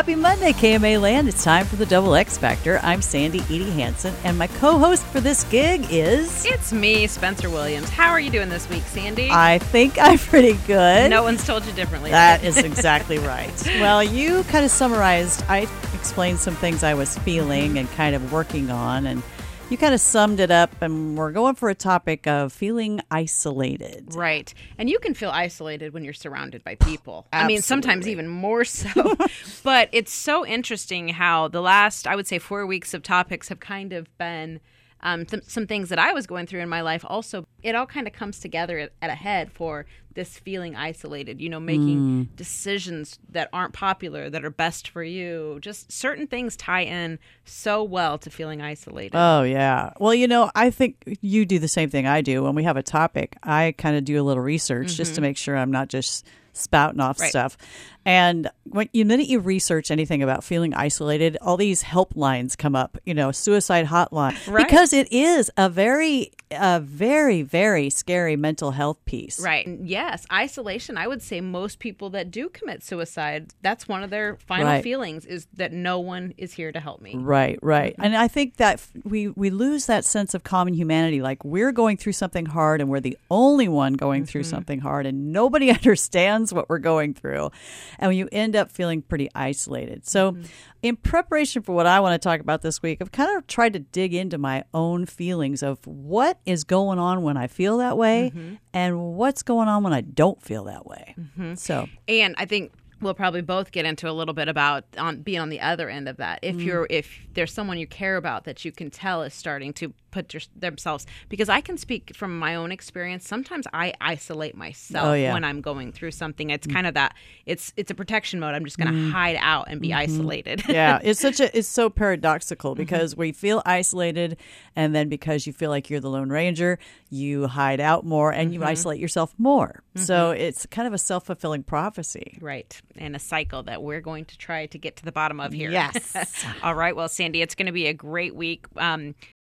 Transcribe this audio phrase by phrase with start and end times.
[0.00, 1.28] Happy Monday, KMA Land.
[1.28, 2.80] It's time for the Double X Factor.
[2.82, 6.46] I'm Sandy Edie Hansen, and my co host for this gig is.
[6.46, 7.90] It's me, Spencer Williams.
[7.90, 9.28] How are you doing this week, Sandy?
[9.30, 11.10] I think I'm pretty good.
[11.10, 12.12] No one's told you differently.
[12.12, 13.52] That is exactly right.
[13.78, 18.32] Well, you kind of summarized, I explained some things I was feeling and kind of
[18.32, 19.22] working on, and
[19.70, 24.14] you kind of summed it up, and we're going for a topic of feeling isolated.
[24.14, 24.52] Right.
[24.78, 27.28] And you can feel isolated when you're surrounded by people.
[27.32, 29.14] I mean, sometimes even more so.
[29.62, 33.60] but it's so interesting how the last, I would say, four weeks of topics have
[33.60, 34.60] kind of been.
[35.02, 37.86] Um, th- some things that I was going through in my life also, it all
[37.86, 42.28] kind of comes together at, at a head for this feeling isolated, you know, making
[42.36, 45.58] decisions that aren't popular, that are best for you.
[45.60, 49.16] Just certain things tie in so well to feeling isolated.
[49.16, 49.92] Oh, yeah.
[50.00, 52.42] Well, you know, I think you do the same thing I do.
[52.42, 55.36] When we have a topic, I kind of do a little research just to make
[55.36, 57.22] sure I'm not just spouting off Mm-hmm.
[57.22, 57.30] Right.
[57.30, 57.56] stuff.
[58.04, 62.98] And when you minute you research anything about feeling isolated, all these helplines come up,
[63.04, 64.36] you know, suicide hotline.
[64.50, 64.66] Right.
[64.66, 69.38] Because it is a very, a very, very scary mental health piece.
[69.38, 69.66] Right.
[69.66, 70.98] And Yes, isolation.
[70.98, 74.82] I would say most people that do commit suicide, that's one of their final Right.
[74.82, 77.14] feelings is that no one is here to help me.
[77.16, 77.94] Right, right.
[77.98, 81.96] And I think that we we lose that sense of common humanity like we're going
[81.96, 84.50] through something hard and we're the only one going through Mm-hmm.
[84.50, 87.50] something hard and nobody understands what we're going through.
[87.98, 90.06] And you end up feeling pretty isolated.
[90.08, 90.42] So Mm-hmm.
[90.82, 93.74] in preparation for what I want to talk about this week, I've kind of tried
[93.74, 97.96] to dig into my own feelings of what is going on when I feel that
[97.96, 98.54] way Mm-hmm.
[98.72, 101.14] and what's going on when I don't feel that way.
[101.18, 101.54] Mm-hmm.
[101.54, 105.40] So, And I think we'll probably both get into a little bit about on being
[105.40, 106.42] on the other end of that.
[106.42, 106.58] Mm-hmm.
[106.60, 109.92] If you're if there's someone you care about that you can tell is starting to
[110.10, 113.28] put your, themselves because I can speak from my own experience.
[113.28, 115.30] Sometimes I isolate myself Oh, yeah.
[115.30, 115.34] Mm.
[115.34, 116.50] when I'm going through something.
[116.50, 117.14] It's kind of that
[117.46, 118.54] it's it's a protection mode.
[118.54, 120.58] I'm just going to hide out and be isolated.
[120.60, 120.72] Mm-hmm.
[120.72, 122.82] yeah, it's such a it's so paradoxical Mm-hmm.
[122.82, 124.36] because we feel isolated,
[124.76, 126.78] and then because you feel like you're the Lone Ranger,
[127.08, 128.62] you hide out more and Mm-hmm.
[128.62, 129.82] you isolate yourself more.
[129.96, 132.38] So it's kind of a self fulfilling prophecy.
[132.40, 132.80] Right.
[132.96, 135.70] And a cycle that we're going to try to get to the bottom of here.
[135.70, 136.44] Yes.
[136.62, 136.94] All right.
[136.94, 138.66] Well, Sandy, it's going to be a great week.
[138.76, 139.14] Um,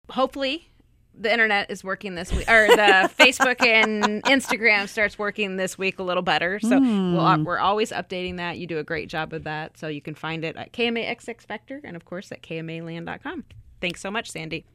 [0.09, 0.69] hopefully,
[1.15, 5.99] the internet is working this week, or the Facebook and Instagram starts working this week
[5.99, 6.59] a little better.
[6.59, 8.57] So we'll, uh, we're always updating that.
[8.57, 9.77] You do a great job of that.
[9.77, 13.43] So you can find it at KMAXX Factor and, of course, at KMAland.com.
[13.81, 14.65] Thanks so much, Sandy.